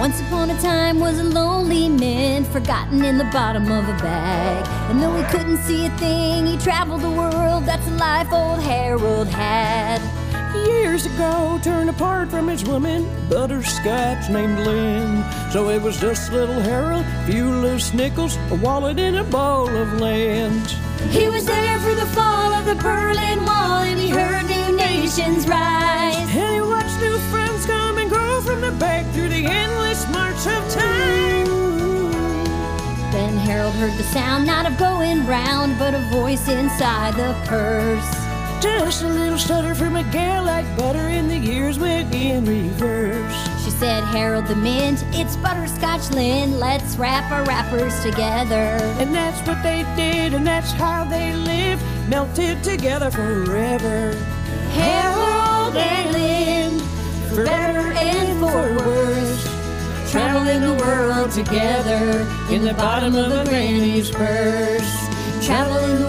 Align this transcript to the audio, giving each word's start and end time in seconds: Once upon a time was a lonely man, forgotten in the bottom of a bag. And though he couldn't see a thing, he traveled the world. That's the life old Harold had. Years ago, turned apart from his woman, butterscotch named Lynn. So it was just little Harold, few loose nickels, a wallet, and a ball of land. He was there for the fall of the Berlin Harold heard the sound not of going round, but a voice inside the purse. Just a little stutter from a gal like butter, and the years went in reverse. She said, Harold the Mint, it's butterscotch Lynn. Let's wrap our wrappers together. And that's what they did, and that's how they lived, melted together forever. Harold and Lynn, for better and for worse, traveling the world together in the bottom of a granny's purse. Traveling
Once 0.00 0.18
upon 0.22 0.48
a 0.48 0.58
time 0.62 0.98
was 0.98 1.18
a 1.18 1.24
lonely 1.24 1.86
man, 1.86 2.42
forgotten 2.42 3.04
in 3.04 3.18
the 3.18 3.24
bottom 3.24 3.70
of 3.70 3.86
a 3.86 3.92
bag. 3.98 4.66
And 4.90 5.02
though 5.02 5.14
he 5.14 5.22
couldn't 5.24 5.58
see 5.58 5.84
a 5.84 5.90
thing, 5.98 6.46
he 6.46 6.56
traveled 6.56 7.02
the 7.02 7.10
world. 7.10 7.66
That's 7.66 7.84
the 7.84 7.96
life 7.98 8.32
old 8.32 8.60
Harold 8.60 9.28
had. 9.28 10.00
Years 10.66 11.04
ago, 11.04 11.60
turned 11.62 11.90
apart 11.90 12.30
from 12.30 12.48
his 12.48 12.64
woman, 12.64 13.04
butterscotch 13.28 14.30
named 14.30 14.60
Lynn. 14.60 15.22
So 15.52 15.68
it 15.68 15.82
was 15.82 16.00
just 16.00 16.32
little 16.32 16.60
Harold, 16.62 17.04
few 17.26 17.50
loose 17.50 17.92
nickels, 17.92 18.38
a 18.50 18.54
wallet, 18.54 18.98
and 18.98 19.18
a 19.18 19.24
ball 19.24 19.68
of 19.68 20.00
land. 20.00 20.66
He 21.10 21.28
was 21.28 21.44
there 21.44 21.78
for 21.78 21.94
the 21.94 22.06
fall 22.06 22.54
of 22.54 22.64
the 22.64 22.74
Berlin 22.76 23.44
Harold 33.70 33.90
heard 33.90 33.98
the 33.98 34.10
sound 34.12 34.46
not 34.46 34.66
of 34.66 34.76
going 34.78 35.24
round, 35.26 35.78
but 35.78 35.94
a 35.94 36.00
voice 36.10 36.48
inside 36.48 37.14
the 37.14 37.34
purse. 37.46 38.10
Just 38.60 39.02
a 39.02 39.08
little 39.08 39.38
stutter 39.38 39.76
from 39.76 39.94
a 39.96 40.02
gal 40.10 40.44
like 40.44 40.66
butter, 40.76 40.98
and 40.98 41.30
the 41.30 41.36
years 41.36 41.78
went 41.78 42.12
in 42.12 42.44
reverse. 42.44 43.64
She 43.64 43.70
said, 43.70 44.02
Harold 44.02 44.46
the 44.48 44.56
Mint, 44.56 45.04
it's 45.12 45.36
butterscotch 45.36 46.10
Lynn. 46.10 46.58
Let's 46.58 46.96
wrap 46.96 47.30
our 47.30 47.44
wrappers 47.44 48.00
together. 48.02 48.78
And 48.98 49.14
that's 49.14 49.40
what 49.46 49.62
they 49.62 49.84
did, 49.94 50.34
and 50.34 50.44
that's 50.44 50.72
how 50.72 51.04
they 51.04 51.34
lived, 51.34 51.82
melted 52.08 52.64
together 52.64 53.10
forever. 53.10 54.14
Harold 54.72 55.76
and 55.76 56.12
Lynn, 56.12 56.80
for 57.28 57.44
better 57.44 57.92
and 57.92 58.40
for 58.40 58.84
worse, 58.84 58.89
traveling 60.10 60.60
the 60.60 60.74
world 60.74 61.30
together 61.30 62.26
in 62.50 62.64
the 62.64 62.74
bottom 62.74 63.14
of 63.14 63.30
a 63.30 63.44
granny's 63.48 64.10
purse. 64.10 65.08
Traveling 65.40 65.99